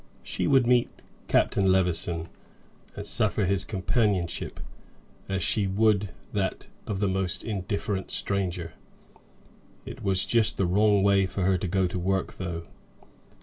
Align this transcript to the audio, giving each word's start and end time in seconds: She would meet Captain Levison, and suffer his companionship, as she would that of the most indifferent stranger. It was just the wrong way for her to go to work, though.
She 0.23 0.47
would 0.47 0.65
meet 0.65 0.89
Captain 1.27 1.71
Levison, 1.71 2.27
and 2.95 3.05
suffer 3.05 3.45
his 3.45 3.63
companionship, 3.63 4.59
as 5.29 5.43
she 5.43 5.67
would 5.67 6.09
that 6.33 6.65
of 6.87 6.99
the 6.99 7.07
most 7.07 7.43
indifferent 7.43 8.09
stranger. 8.09 8.73
It 9.85 10.01
was 10.01 10.25
just 10.25 10.57
the 10.57 10.65
wrong 10.65 11.03
way 11.03 11.27
for 11.27 11.43
her 11.43 11.55
to 11.59 11.67
go 11.67 11.85
to 11.85 11.99
work, 11.99 12.37
though. 12.37 12.65